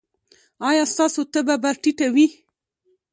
[0.69, 2.27] ایا ستاسو تبه به ټیټه وي؟